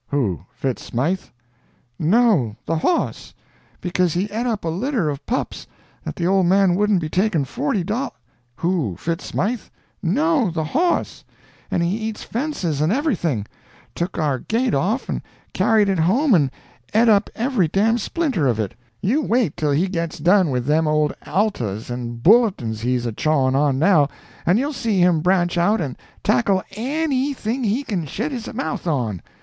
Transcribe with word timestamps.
"Who, 0.07 0.43
Fitz 0.51 0.81
Smythe?" 0.83 1.21
"No, 1.99 2.55
the 2.65 2.77
hoss—because 2.77 4.15
he 4.15 4.27
et 4.31 4.47
up 4.47 4.65
a 4.65 4.69
litter 4.69 5.11
of 5.11 5.23
pups 5.27 5.67
that 6.03 6.15
the 6.15 6.25
old 6.25 6.47
man 6.47 6.73
wouldn't 6.73 7.03
a 7.03 7.07
taken 7.09 7.45
forty 7.45 7.83
dol—" 7.83 8.11
"Who, 8.55 8.95
Fitz 8.97 9.25
Smythe?" 9.25 9.61
"No, 10.01 10.49
the 10.49 10.63
hoss—and 10.63 11.83
he 11.83 11.89
eats 11.99 12.23
fences 12.23 12.81
and 12.81 12.91
everything—took 12.91 14.17
our 14.17 14.39
gate 14.39 14.73
off 14.73 15.07
and 15.07 15.21
carried 15.53 15.87
it 15.87 15.99
home 15.99 16.33
and 16.33 16.49
et 16.95 17.07
up 17.07 17.29
every 17.35 17.67
dam 17.67 17.99
splinter 17.99 18.47
of 18.47 18.59
it; 18.59 18.73
you 19.01 19.21
wait 19.21 19.55
till 19.55 19.69
he 19.71 19.87
gets 19.87 20.17
done 20.17 20.49
with 20.49 20.65
them 20.65 20.87
old 20.87 21.13
Altas 21.27 21.91
and 21.91 22.23
Bulletins 22.23 22.81
he's 22.81 23.05
a 23.05 23.11
chawin' 23.11 23.53
on 23.53 23.77
now, 23.77 24.07
and 24.47 24.57
you'll 24.57 24.73
see 24.73 24.99
him 24.99 25.19
branch 25.21 25.59
out 25.59 25.79
and 25.79 25.95
tackle 26.23 26.63
a 26.75 27.03
n 27.03 27.11
y 27.11 27.33
thing 27.33 27.63
he 27.63 27.83
can 27.83 28.07
shet 28.07 28.31
his 28.31 28.51
mouth 28.51 28.87
on. 28.87 29.21